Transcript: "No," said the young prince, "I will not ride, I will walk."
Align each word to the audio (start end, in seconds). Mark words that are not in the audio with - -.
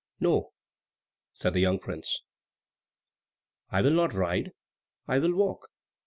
"No," 0.19 0.53
said 1.31 1.53
the 1.53 1.59
young 1.59 1.77
prince, 1.77 2.23
"I 3.69 3.83
will 3.83 3.91
not 3.91 4.15
ride, 4.15 4.51
I 5.07 5.19
will 5.19 5.35
walk." 5.35 5.67